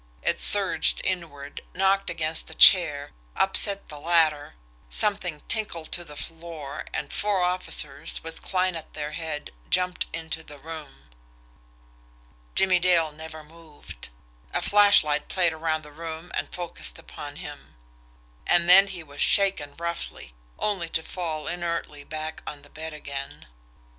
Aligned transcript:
It 0.23 0.41
surged 0.41 1.01
inward, 1.05 1.61
knocked 1.75 2.09
against 2.09 2.47
the 2.47 2.55
chair, 2.55 3.11
upset 3.35 3.87
the 3.89 3.99
latter, 3.99 4.55
something 4.89 5.43
tinkled 5.47 5.91
to 5.91 6.03
the 6.03 6.15
floor 6.15 6.85
and 6.91 7.13
four 7.13 7.43
officers, 7.43 8.23
with 8.23 8.41
Kline 8.41 8.75
at 8.75 8.95
their 8.95 9.11
head, 9.11 9.51
jumped 9.69 10.07
into 10.11 10.41
the 10.41 10.57
room. 10.57 11.11
Jimmie 12.55 12.79
Dale 12.79 13.11
never 13.11 13.43
moved. 13.43 14.09
A 14.55 14.61
flashlight 14.63 15.27
played 15.27 15.53
around 15.53 15.83
the 15.83 15.91
room 15.91 16.31
and 16.33 16.51
focused 16.51 16.97
upon 16.97 17.35
him 17.35 17.75
and 18.47 18.67
then 18.67 18.87
he 18.87 19.03
was 19.03 19.21
shaken 19.21 19.75
roughly 19.77 20.33
only 20.57 20.89
to 20.89 21.03
fall 21.03 21.45
inertly 21.47 22.03
back 22.03 22.41
on 22.47 22.63
the 22.63 22.71
bed 22.71 22.91
again. 22.91 23.45